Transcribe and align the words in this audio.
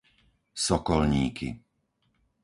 Sokolníky 0.65 1.49